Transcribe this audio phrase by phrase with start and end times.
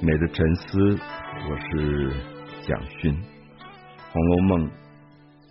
[0.00, 0.98] 美的沉思，
[1.50, 2.10] 我是
[2.66, 3.12] 蒋勋。
[4.10, 4.68] 《红楼梦》，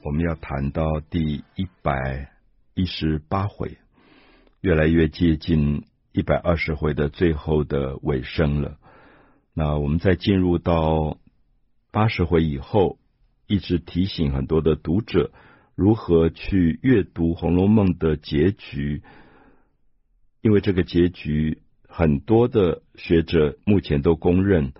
[0.03, 2.31] 我们要谈到第一百
[2.73, 3.77] 一十八回，
[4.61, 8.79] 越来越接近一百二十回的最后的尾声了。
[9.53, 11.19] 那我们在进入到
[11.91, 12.97] 八十回以后，
[13.45, 15.31] 一直提醒很多的读者
[15.75, 19.03] 如何去阅读《红楼梦》的结局，
[20.41, 21.61] 因为这个结局。
[21.89, 24.73] 很多的学者目前都公认，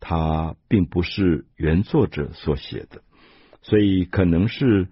[0.00, 3.02] 它并不是原作者所写的，
[3.62, 4.88] 所以可能是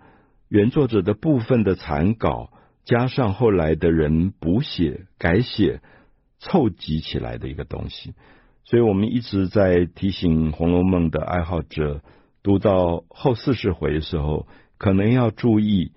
[0.48, 2.52] 原作者的部分的残稿，
[2.84, 5.80] 加上后来的人补写、改写、
[6.38, 8.14] 凑集起来的一个东西。
[8.64, 12.02] 所以我们一直在提醒《红楼梦》的爱好者，
[12.44, 14.46] 读到后四十回的时候，
[14.78, 15.92] 可能要注意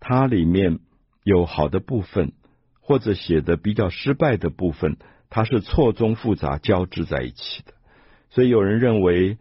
[0.00, 0.78] 它里面
[1.22, 2.32] 有好的部分，
[2.88, 4.96] 或者写的比较失败的部分。
[5.28, 7.74] 它是错综复杂交织在一起的，
[8.30, 9.34] 所以有人认为《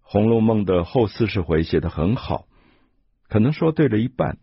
[0.00, 2.46] 红楼梦》的后四十回写得很好，
[3.28, 4.38] 可能说对了一半；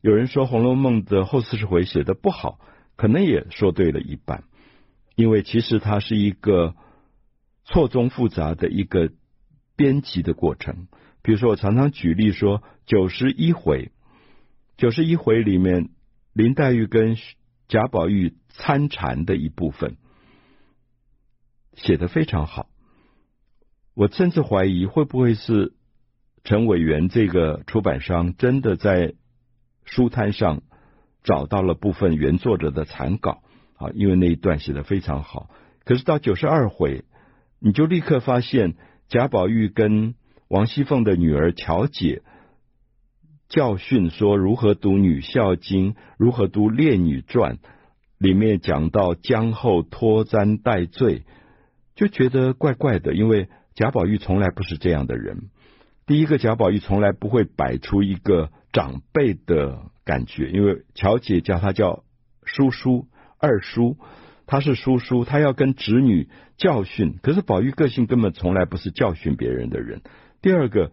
[0.00, 2.60] 有人说《红楼梦》的后四十回写得不好，
[2.94, 4.44] 可能也说对了一半。
[5.16, 6.76] 因为其实它是一个
[7.64, 9.10] 错综复杂的一个
[9.74, 10.86] 编辑的过程。
[11.20, 13.90] 比如说，我常常举例说，九十一回，
[14.76, 15.88] 九十一回里面，
[16.32, 17.16] 林黛玉跟
[17.68, 19.96] 贾宝玉参禅的一部分
[21.74, 22.68] 写得非常好，
[23.94, 25.74] 我甚至怀疑会不会是
[26.44, 29.14] 陈委员这个出版商真的在
[29.84, 30.62] 书摊上
[31.22, 33.42] 找到了部分原作者的残稿
[33.74, 35.50] 啊，因为那一段写得非常好。
[35.84, 37.04] 可是到九十二回，
[37.58, 38.74] 你就立刻发现
[39.08, 40.14] 贾宝玉跟
[40.48, 42.22] 王熙凤的女儿巧姐。
[43.48, 47.54] 教训说如何读《女孝经》，如何读《烈女传》，
[48.18, 51.22] 里面讲到江后脱簪戴罪，
[51.94, 53.14] 就觉得怪怪的。
[53.14, 55.44] 因为贾宝玉从来不是这样的人。
[56.06, 62.02] 第一个，贾宝玉从来不会摆出一个长辈的感觉，因为乔姐叫他叫
[62.44, 63.06] 叔叔、
[63.38, 63.96] 二叔，
[64.46, 67.18] 他是叔叔，他要跟侄女教训。
[67.22, 70.02] 可是宝玉个性根本从来不是教训别人的人。
[70.42, 70.90] 第二个。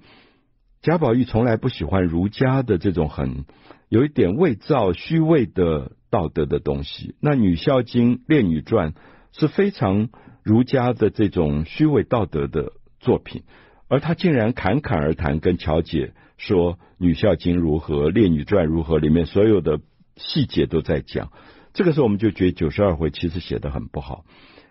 [0.83, 3.45] 贾宝玉从来不喜欢儒家的这种很
[3.87, 7.15] 有一点伪造、虚伪的道德的东西。
[7.21, 8.91] 那《女孝经》《烈女传》
[9.31, 10.09] 是非常
[10.43, 13.43] 儒家的这种虚伪道德的作品，
[13.87, 19.79] 而他竟然侃侃而谈，跟乔姐说《女孝经》如何，《烈女传》如何，里面所有的
[20.17, 21.31] 细节都在讲。
[21.71, 24.25] 这个时候，我们就觉得九十二回其实写得很不好。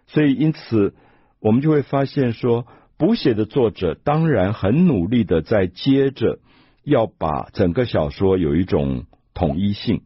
[0.08, 0.94] 所以，因此
[1.40, 2.66] 我们就会发现说。
[3.02, 6.38] 补写的作者当然很努力的在接着
[6.84, 10.02] 要把整个小说有一种统一性，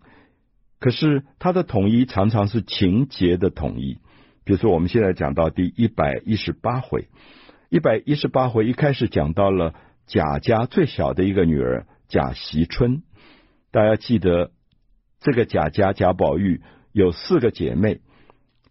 [0.81, 3.99] 可是他的统一常常是情节的统一。
[4.45, 7.09] 比如说，我们现在讲到第一百一十八回，
[7.69, 9.75] 一百一十八回一开始讲到了
[10.07, 13.03] 贾家最小的一个女儿贾惜春，
[13.73, 14.53] 大家记得
[15.21, 18.01] 这个贾家贾宝玉有四个姐妹。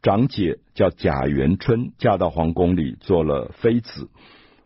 [0.06, 4.08] 长姐叫贾元春，嫁到皇宫里做了妃子。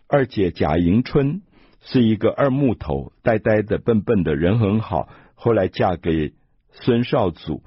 [0.09, 1.43] 二姐贾迎春
[1.79, 5.07] 是一个二木头，呆呆的、笨笨的，人很好。
[5.35, 6.33] 后来嫁给
[6.71, 7.63] 孙少祖，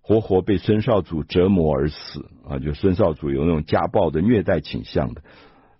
[0.00, 2.60] 活活被孙少祖折磨而死啊！
[2.60, 5.22] 就孙少祖有那种家暴的虐待倾向的。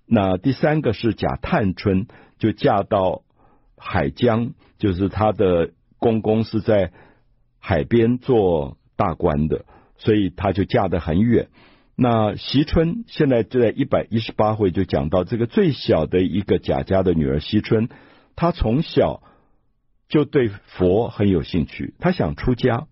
[0.07, 2.09] 那第三个是贾探春，
[2.41, 3.23] 就嫁到
[3.77, 5.71] 海江，就是她的
[6.01, 6.91] 公公是在
[7.61, 9.65] 海边做大官的。
[9.99, 11.49] 所以她就嫁得很远。
[12.01, 17.89] 那惜春现在就在一百一十八回就讲到这个最小的一个贾家的女儿惜春，
[18.37, 19.21] 她从小
[20.09, 22.87] 就对佛很有兴趣，她想出家。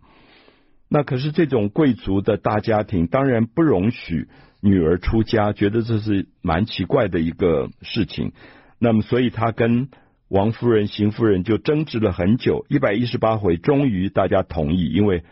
[0.88, 4.26] 那可是这种贵族的大家庭当然不容许
[4.60, 8.32] 女儿出家，觉得这是蛮奇怪的一个事情。
[8.80, 9.88] 那么所以她跟
[10.28, 12.66] 王夫人、邢夫人就争执了很久。
[12.68, 15.22] 一百一十八回终于大家同意，因为。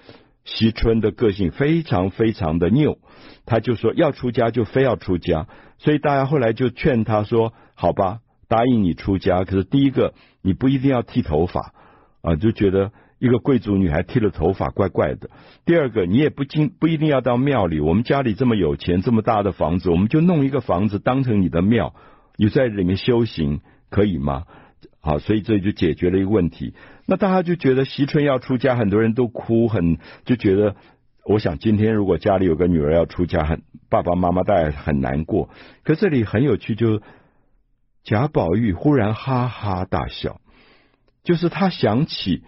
[0.45, 2.99] 惜春的个性非常非常的拗，
[3.47, 5.47] 他就说要出家就非要出家，
[5.79, 11.73] 所以大家后来就劝他说：“好吧，答应你出家，可是第一个你不一定要剃头发
[12.23, 15.31] 啊，就觉得一个贵族女孩剃了头发怪怪的。
[15.65, 21.95] 第二个，你也不经不一定要到庙里，我们家里这么有钱，这么大的房子，我们就弄一个房子当成你的庙，
[22.37, 24.45] 你在里面修行可以吗？”
[25.05, 26.73] 好，所以这就解决了一个问题。
[27.05, 30.77] 那大家就觉得惜春要出家，很多人都哭，很就觉得，
[31.27, 33.61] 我想今天如果家里有个女儿要出家，很
[33.91, 35.51] 爸爸妈妈大概很难过。
[35.83, 37.03] 可这里很有趣，就
[38.03, 40.41] 贾宝玉忽然哈哈大笑，
[41.23, 42.43] 就是他想起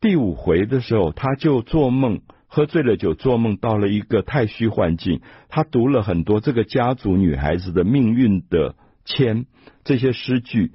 [0.00, 5.20] 第五回的时候，他就做梦喝醉了酒做梦，到了一个太虚幻境。
[5.48, 8.74] 他读了很多这个家族女孩子的命运的
[9.04, 9.46] 签，
[9.84, 10.72] 这些诗句，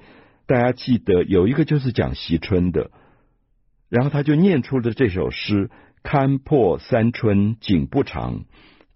[0.49, 2.89] 大家记得有一个就是讲惜春的，
[3.87, 5.69] 然后他就念出了这首诗：
[6.01, 8.45] 看破三春景不长，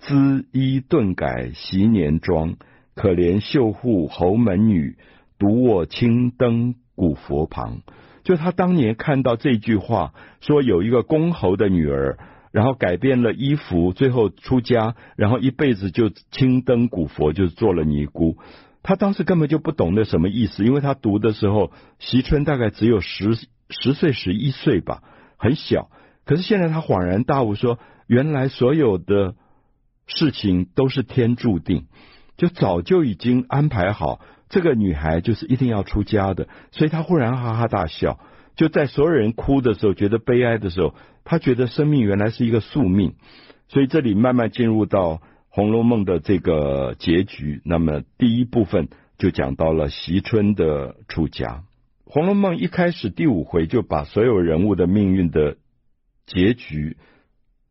[0.02, 2.56] 缁衣顿改昔年妆。
[2.96, 4.98] 可怜绣户侯门女，
[5.38, 7.82] 独卧青灯古佛旁。
[8.24, 12.18] 就他当年看到这句话，说有一个公侯的女儿。
[12.52, 18.38] 然后改变了衣服，最后出家，然后一辈子就青灯古佛，就做了尼姑。
[18.84, 23.36] 他当时根本就不懂得什么意思，因为他读的时候，惜春大概只有十
[23.70, 25.02] 十岁、十一岁吧，
[25.38, 25.90] 很小。
[26.26, 29.36] 可是现在他恍然大悟说，说原来所有的
[30.06, 31.88] 事情都是天注定，
[32.38, 34.20] 就早就已经安排好，
[34.50, 36.48] 这个女孩就是一定要出家的。
[36.72, 38.20] 所以他忽然哈哈大笑。
[38.56, 40.94] 就在所有人哭的时候，觉得悲哀的时候，
[41.24, 43.16] 他觉得生命原来是一个宿命，
[43.68, 45.16] 所以这里慢慢进入到
[45.56, 47.62] 《红楼梦》的这个结局。
[47.64, 48.88] 那么第一部分
[49.20, 51.64] 就讲到了惜春的出家，
[52.12, 55.58] 《红楼梦》一开始第五回就把所有人物的命运的
[56.26, 56.98] 结局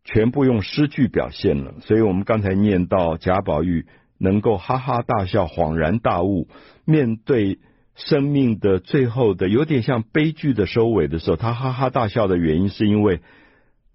[0.04, 1.74] 全部用诗句表现了。
[1.80, 3.86] 所以我们刚才念到贾宝玉
[4.16, 6.46] 能够哈哈大笑，恍然大悟，
[6.84, 7.58] 面对。
[7.94, 13.20] 生命的最后的有点像悲剧的收尾的时候，他哈哈大笑的原因是因为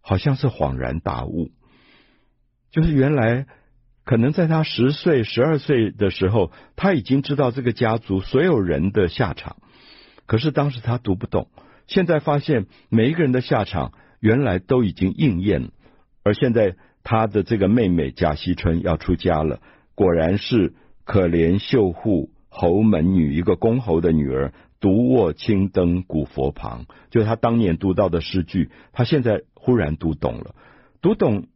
[0.01, 1.49] 好像是恍然大悟，
[2.69, 3.47] 就是原来
[4.07, 9.57] 可能在他十岁、十二岁的时候，他已经知道这个家族所有人的下场，
[10.25, 11.49] 可是当时他读不懂，
[11.87, 15.71] 现在发现每一个人的下场原来都已经应验，
[16.23, 19.59] 而现在他的这个妹妹贾惜春要出家了，
[19.93, 22.31] 果然是可怜绣户。
[22.49, 30.55] 侯门女，一个公侯的女儿，独卧青灯古佛旁，就他当年读到的诗句，他现在忽然读懂了。
[31.01, 31.47] 读懂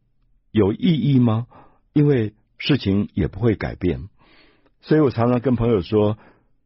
[0.52, 1.46] 有意义吗？
[1.92, 2.34] 因为
[2.64, 4.08] 事情也不会改变。
[4.80, 6.16] 所以我常常跟朋友说，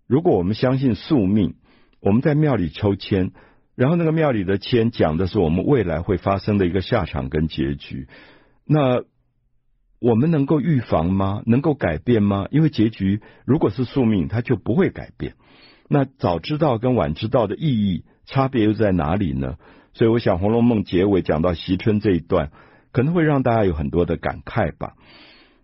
[0.06, 1.54] 如果我们相信宿命，
[2.00, 3.32] 我们在庙里抽签，
[3.74, 8.08] 然后那个庙里的签讲的是我们未来会发生的一个下场跟结局，
[8.66, 9.04] 那。
[9.98, 11.42] 我们能够预防吗？
[11.46, 12.48] 能够改变吗？
[12.50, 15.36] 因为结局如果是宿命，它就不会改变。
[15.88, 19.56] 那早知道跟晚知道的意义差别又在哪里呢？
[19.94, 22.50] 所以我想《红楼梦》结尾讲到惜春这一段，
[22.92, 24.92] 可能会让大家有很多的感慨吧。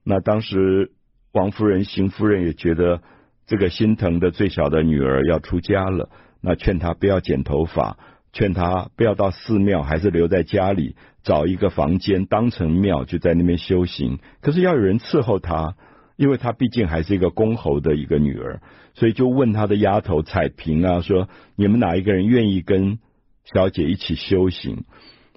[0.05, 0.93] 那当时
[1.33, 3.01] 王夫人、邢夫人也觉得
[3.47, 6.11] 这个心疼的最小的女儿要出家了，
[6.41, 7.99] 那劝她不要剪头发。
[8.33, 14.19] 劝她不要到寺庙，还是留在家里，找一个房间当成庙，就在那边修行。
[14.41, 15.77] 可是要有人伺候她，
[16.17, 18.63] 因为她毕竟还是一个公侯的一个女儿，
[18.95, 22.99] 所以就问她的丫头彩萍啊，说你们哪一个人愿意跟
[23.45, 24.85] 小姐一起修行？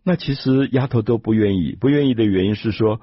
[0.05, 3.01] 那其实丫头都不愿意，不愿意的原因是说，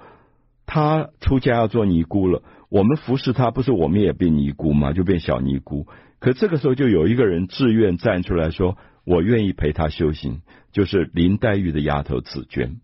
[0.73, 4.95] 他出家要做尼姑了，我们服侍他，不是我们也变尼姑吗？
[4.95, 5.87] 就变小尼姑。
[6.19, 8.79] 可这个时候就有一个人自愿站出来说。
[9.05, 12.77] 我愿意陪他修行，就是林黛玉的丫头紫鹃，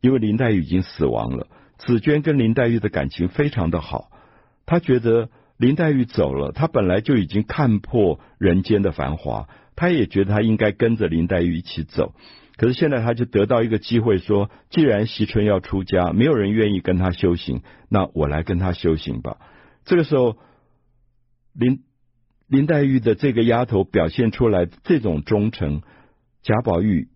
[0.00, 4.10] 因为林黛玉已经死亡了，紫鹃跟林黛玉的感情非常的好，
[4.64, 12.14] 她觉得林黛玉走了，她本来就已经看破人间的繁华，她也觉得她应该跟着林黛玉一起走，
[12.56, 19.38] 可是现在他就得到一个机会说，既然惜春要出家，没有人愿意跟他修行，那我来跟他修行吧。
[19.84, 20.36] 这个时候，
[21.52, 21.82] 林。
[22.48, 25.82] 林黛玉的这个丫头表现出来这种忠诚，
[26.44, 27.08] 贾宝玉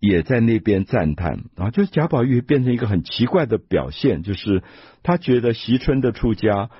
[0.00, 4.62] 也在那边赞叹啊，就是贾宝玉变成一个很奇怪的表现，就是
[5.02, 6.70] 他觉得惜春的出家、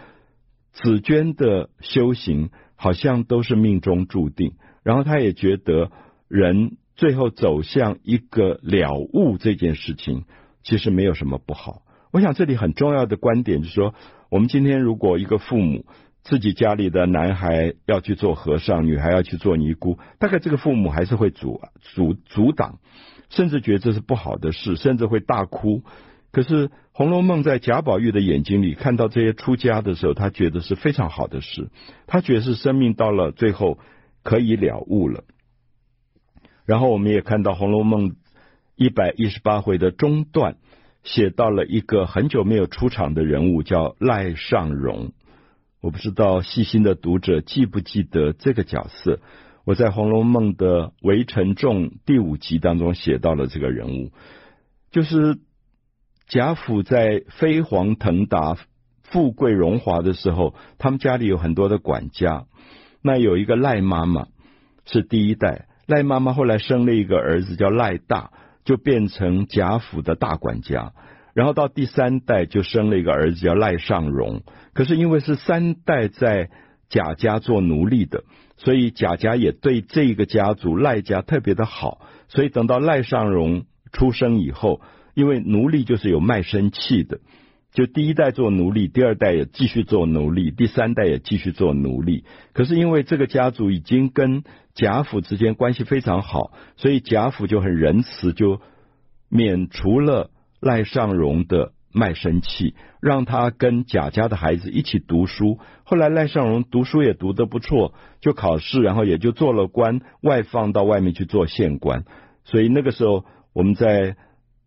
[0.73, 5.91] 紫鹃的修行好像都是命中注定，然后他也觉得
[6.29, 10.25] 人最后走向一个了悟这件事情，
[10.65, 11.83] 其实没有什么不好。
[12.13, 13.95] 我想这里很重要的观点就是说，
[14.31, 15.87] 我们今天如果一个父母。
[16.29, 22.81] 自己家里的男孩要去做和尚，女孩要去做尼姑，大概这个父母还是会阻阻阻挡，
[23.31, 25.85] 甚至觉得这是不好的事，甚至会大哭。
[26.33, 31.71] 可是《红楼梦》在贾宝玉的眼睛里看到这些出家的时候，他觉得是非常好的事，
[32.09, 33.79] 他觉得是生命到了最后
[34.25, 35.23] 可以了悟了。
[36.67, 38.11] 然后我们也看到《红楼梦》
[38.75, 40.57] 一百一十八回的中段，
[41.05, 45.13] 写到了一个很久没有出场的人物，叫赖尚荣。
[45.81, 49.21] 我不知道细心的读者记不记得这个角色。
[49.65, 54.11] 我在《红楼梦》的《韦承仲》第五集当中写到了这个人物，
[54.91, 55.39] 就是
[56.29, 58.57] 贾府在飞黄腾达、
[59.03, 62.47] 富贵荣华的时候，他们家里有很多的管家。
[63.03, 64.27] 那有一个赖妈妈
[64.85, 68.31] 是第一代，赖妈妈后来生了一个儿子叫赖大，
[68.65, 70.93] 就变成贾府的大管家，
[71.33, 74.43] 然后到第三代就生了一个儿子叫赖尚荣。
[74.75, 76.51] 可是因为是三代在
[76.89, 78.25] 贾家做奴隶的，
[78.57, 82.01] 所以贾家也对这个家族赖家特别的好。
[82.29, 84.81] 所以等到赖尚荣出生以后，
[85.15, 87.21] 因为奴隶就是有卖身契的，
[87.73, 92.25] 就第一代做奴隶，第二代也继续做奴隶，第三代也继续做奴隶。
[92.53, 94.43] 可是因为这个家族已经跟
[94.77, 98.61] 贾府之间关系非常好，所以贾府就很仁慈，就
[99.31, 100.31] 免除了
[100.61, 105.59] 赖尚荣的卖身契，让他跟贾家的孩子一起读书。
[105.83, 112.05] 后来赖尚荣读书也读得不错，就考试，然后也就做了官，外放到外面去做县官。
[112.45, 114.17] 所以那个时候我们在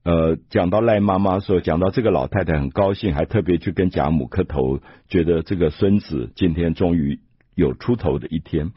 [0.03, 7.19] 呃讲到赖妈妈的时候，讲到这个老太太很高兴，还特别去跟贾母磕头，觉得这个孙子今天终于
[7.53, 8.71] 有出头的一天。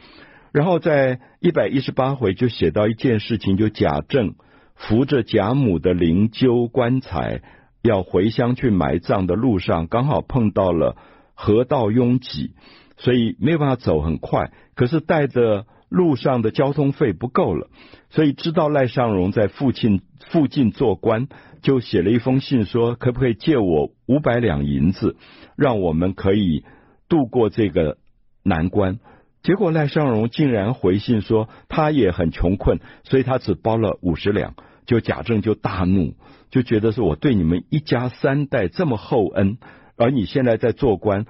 [0.53, 4.35] 然后在一百一十八回就写到一件事情，就贾政
[4.75, 7.41] 扶着贾母的灵柩棺材
[7.83, 10.97] 要回乡去埋葬的路上，刚好碰到了
[11.35, 12.55] 河道拥挤，
[12.99, 14.53] 所以没有办法走很快。
[14.75, 17.69] 可是带着路上的交通费不够了，
[18.11, 21.29] 所以知道赖尚荣在附近附近做官，
[21.63, 25.17] 就写了一封信说，可不可以借我五百两银子，
[25.57, 26.65] 让我们可以
[27.09, 27.97] 渡过这个
[28.43, 28.99] 难关。
[29.43, 34.55] 结果赖尚荣竟然回信说他也很穷困，所以他只包了五十两。
[34.85, 36.17] 就贾政就大怒，
[36.51, 39.59] 就觉得说我对你们一家三代这么厚恩，
[39.97, 41.25] 而你现在在做官，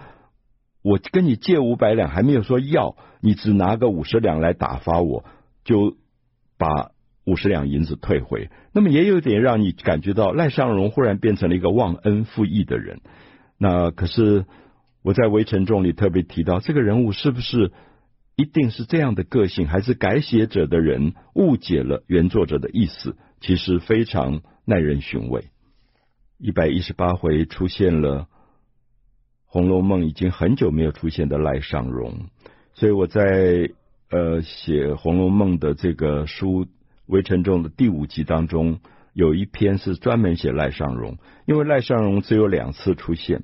[0.83, 5.27] 我跟你借五百两还没有说要，你只拿个五十两来打发我，
[5.65, 5.99] 就
[6.57, 6.93] 把
[7.27, 8.49] 五十两银子退回。
[8.73, 13.03] 那么也有点让你感觉到赖尚荣忽然变成了一个忘恩负义的人。
[13.59, 14.47] 那可是
[15.03, 17.71] 我在围城》中里特别提到这个人物是不是？
[18.35, 23.17] 一定是这样的个性，还是改写者的人误解了原作者的意思？
[23.41, 25.51] 其实非常耐人寻味。
[26.39, 28.21] 一百一十八回出现了
[29.45, 32.31] 《红楼梦》已经很久没有出现的赖尚荣，
[32.75, 33.71] 所以我在
[34.11, 36.67] 呃写《红楼梦》的这个书
[37.07, 38.81] 微尘中的第五集当中，
[39.13, 43.43] 有一篇是专门写赖尚荣，因为赖尚荣只有两次出现，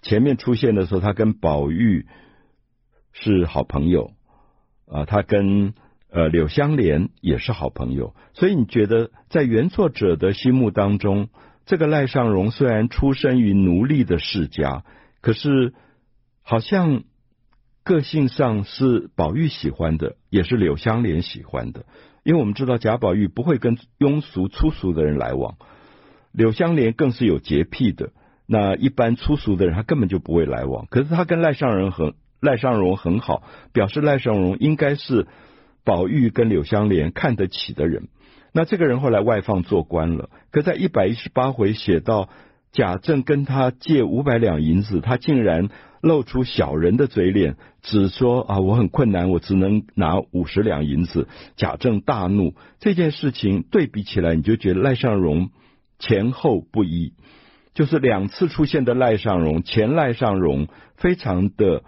[0.00, 2.06] 前面出现的时候，他跟宝玉。
[3.12, 4.12] 是好朋友
[4.86, 5.74] 啊，他跟
[6.10, 11.28] 呃柳湘莲也是好朋友，所以你觉得在原作者的心目当中，
[11.66, 14.84] 这个赖尚荣虽然出身于奴隶的世家，
[15.20, 15.74] 可是
[16.42, 17.04] 好像
[17.84, 21.84] 个性上是宝玉喜欢的，也是柳湘莲喜欢的，
[22.24, 25.56] 因为我们知道贾宝玉不会跟庸俗粗俗的人来往，
[26.32, 28.10] 柳湘莲更是有洁癖的，
[28.46, 32.14] 那一般粗俗的人他根本就不会来往，可是他跟赖尚荣很。
[32.40, 33.42] 赖尚荣很好，
[33.72, 35.26] 表示赖尚荣应该是
[35.84, 38.08] 宝玉跟柳湘莲看得起的人。
[38.52, 42.28] 那这个人后来外放做官了，可在一百一十八回写到
[42.72, 45.68] 贾政跟他借五百两银子，他竟然
[46.00, 51.28] 露出小人的嘴脸，只说啊，我很困难，我只能拿五十两银子。
[51.56, 55.50] 贾政大怒，这件事情对比起来，你就觉得赖尚荣
[55.98, 57.12] 前后不一，
[57.74, 61.82] 就是两次出现的赖尚荣，前赖尚荣非常的。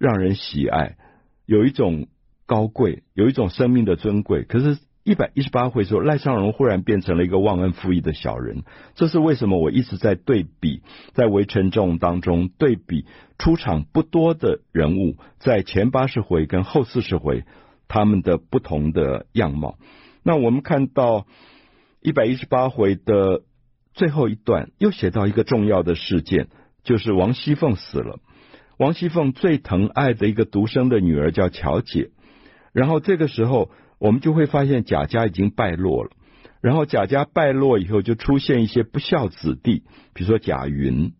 [0.00, 0.96] 让人喜爱，
[1.44, 2.08] 有一种
[2.46, 4.44] 高贵，有一种生命的尊贵。
[4.44, 8.64] 可是，一百一十八回说，赖尚荣忽然变成了一个忘恩负义的小人。
[8.94, 9.58] 这是为什么？
[9.58, 13.04] 我一直在对比，在围城众当中对比
[13.38, 17.44] 出场不多的人物，在前八十回跟后四十回
[17.86, 19.76] 他们的不同的样貌。
[20.22, 21.26] 那我们看到
[22.00, 23.42] 一百一十八回的
[23.92, 26.48] 最后一段，又写到一个重要的事件，
[26.84, 28.18] 就是王熙凤死了。
[28.80, 32.12] 王熙凤最疼爱的一个独生的女儿叫巧姐，
[32.72, 36.12] 然后这个时候我们就会发现贾家已经败落了，
[36.62, 39.82] 然后贾家败落以后就出现一些不孝子弟，
[40.14, 41.12] 比如说贾云。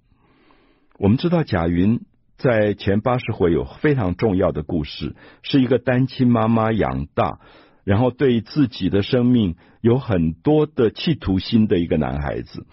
[0.99, 2.01] 我们知道贾云
[2.39, 7.41] 在前八十回有非常重要的故事，是一个单亲妈妈养大，
[7.85, 12.67] 然后对自己的生命有很多的企图心的一个男孩子，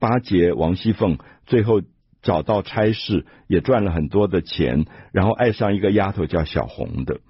[0.00, 1.80] 巴结王熙凤，最后。
[2.26, 7.20] 找到差事，也赚了很多的钱，然后爱上一个丫头叫小红的。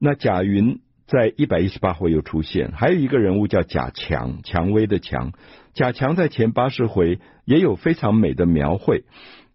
[0.00, 5.32] 那贾云在一百一十八回又出现，还有一个人物叫贾强，蔷薇的蔷。
[5.74, 9.04] 贾强在前八十回也有非常美的描绘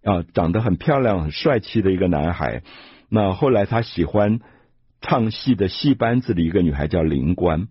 [0.04, 2.62] 啊，长得很漂亮、很帅气的一个男孩。
[3.10, 4.40] 那后来他喜欢
[5.02, 7.68] 唱戏的戏班子里一个女孩叫灵官，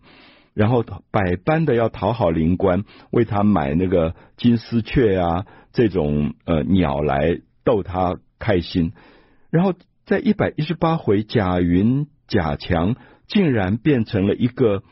[0.58, 5.46] 然后百般的要讨好灵官，为他买那个金丝雀啊。
[5.70, 8.92] 这种呃鸟来逗他开心，
[9.50, 9.74] 然后
[10.06, 12.96] 在一百一十八回，贾云、贾强
[13.28, 14.82] 竟然变成了一个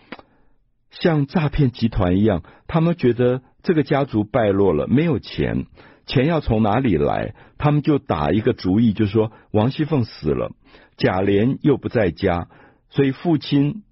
[0.91, 5.67] 像诈骗集团一样，他们觉得这个家族败落了，没有钱，
[6.07, 7.35] 钱要从哪里来？
[7.59, 10.53] 他们就打一个主意，就说王熙凤死了，
[10.97, 12.47] 贾琏又不在家，
[12.91, 13.83] 所以父亲、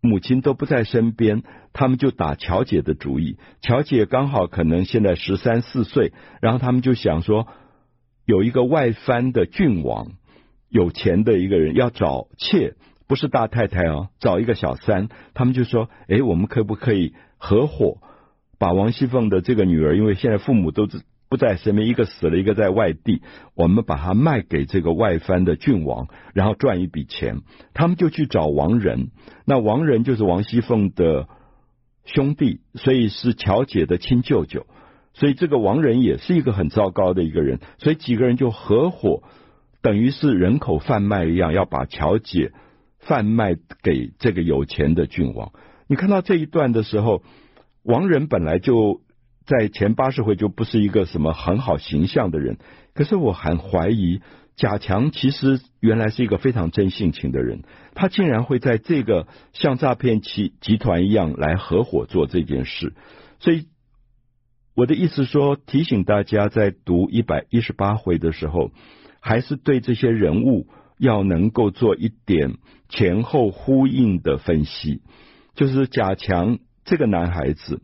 [0.00, 3.36] 母亲都不在身边，他们就打乔姐的主意。
[3.60, 7.46] 乔姐刚好可能现在十三四岁，然后他们就想说，
[8.24, 10.12] 有一个外藩的郡王，
[10.68, 12.74] 有钱的一个人要找妾。
[13.06, 18.02] 不是大太太哦，找一个小三，他们就说：“诶，我们可不可以合伙
[18.58, 20.86] 把王熙凤的这个女儿，因为现在父母都
[21.28, 23.22] 不在身边，一个死了，一个在外地，
[23.54, 27.42] 我们把她卖给这个外藩的郡王，然后赚一笔钱。”
[27.74, 29.10] 他们就去找王仁，
[29.44, 31.28] 那王仁就是王熙凤的
[32.04, 34.66] 兄弟，所以是巧姐的亲舅舅，
[35.14, 39.22] 所以这个王仁也是一个很糟糕的一个人，所以几个人就合伙，
[39.82, 42.52] 等于是人口贩卖一样，要把巧姐。
[43.00, 45.52] 贩卖给这个有钱的郡王。
[45.86, 47.22] 你看到这一段的时候，
[47.84, 49.00] 王仁本来就
[49.48, 52.58] 在前八十回就不是一个什么很好形象的人。
[52.94, 54.20] 可是我很怀疑，
[54.54, 57.62] 贾强其实原来是一个非常真性情的人。
[57.94, 62.92] 他竟然会在这个像诈骗集集团一样来合伙做这件事。
[63.40, 63.66] 所以
[64.76, 68.70] 我的意思说，提醒大家在读一百一十八回的时候，
[69.20, 70.68] 还是对这些人物。
[71.00, 72.56] 要能够做一点
[72.88, 75.00] 前后呼应的分析，
[75.54, 77.82] 就是贾强这个男孩子，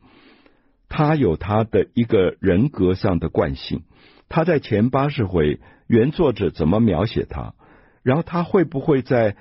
[0.96, 3.82] 他有他的一个人格上的惯性。
[4.28, 5.58] 他在前八十回
[5.88, 7.54] 原作者怎么描写他，
[8.04, 9.36] 然后他会不会在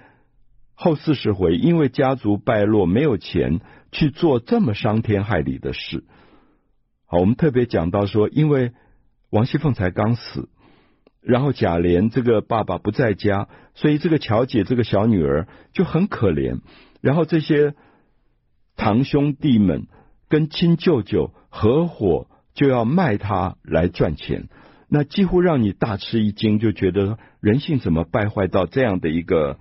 [0.74, 3.60] 后四十回因为家族败落没有钱
[3.92, 6.04] 去做这么伤天害理的事？
[7.06, 8.72] 好，我们特别讲到说，因为
[9.30, 10.50] 王熙凤才刚死。
[11.22, 16.62] 然后贾琏这个爸爸不在家，所以这个巧姐这个小女儿就很可怜。
[17.00, 17.76] 然后这些
[18.76, 19.86] 堂兄弟们
[20.30, 24.50] 跟亲舅舅合伙，就要卖他来赚钱，
[24.90, 29.60] 那几乎让你大吃一惊，就觉得人性怎么败坏到这样的一个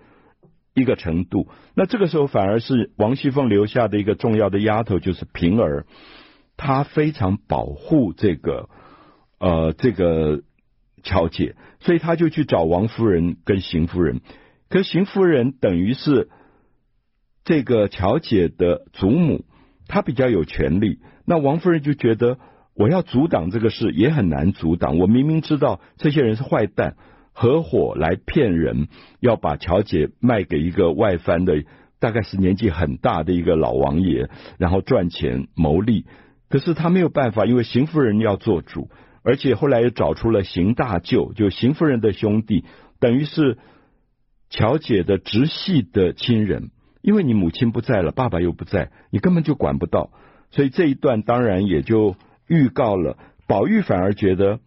[0.72, 1.48] 一个程度？
[1.74, 5.84] 那这个时候反而是王熙凤留下的一个重要的丫头，就是平儿，
[6.56, 8.70] 她非常保护这个
[9.38, 10.42] 呃这个。
[11.04, 14.20] 巧姐，所以他就去找王夫人跟邢夫人。
[14.68, 16.28] 可邢夫人等于是
[17.42, 19.44] 这个乔姐的祖母，
[19.88, 21.00] 她比较有权力。
[21.26, 22.38] 那王夫人就觉得，
[22.74, 24.98] 我要阻挡这个事也很难阻挡。
[24.98, 26.96] 我明明知道这些人是坏蛋，
[27.32, 28.88] 合伙来骗人，
[29.20, 31.64] 要把乔姐卖给一个外藩的，
[32.00, 36.06] 大概是年纪很大的一个老王爷，然后赚钱牟利。
[36.48, 38.90] 可是他没有办法，因为邢夫人要做主。
[39.24, 42.64] 而且后来又找出了邢大舅，就邢夫人的兄弟，
[42.98, 43.56] 等于是
[44.50, 46.70] 乔姐的直系的亲人。
[47.02, 50.10] 因为你母亲不在了，爸爸又不在，你根本就管不到。
[50.52, 52.14] 所以这一段当然也就
[52.46, 53.16] 预告了，
[53.48, 54.60] 宝玉反而觉得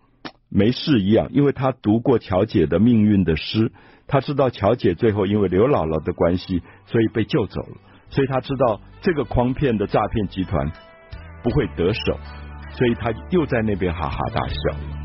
[0.50, 3.72] 没事一样，因为他读过乔姐的命运的诗，
[4.08, 7.78] 他知道乔姐最后因为刘姥姥的关系，所以被救走了，
[8.10, 10.70] 所以他知道这个诓骗的诈骗集团
[11.42, 12.20] 不会得手。
[12.78, 15.05] 所以他又在那边哈哈大笑。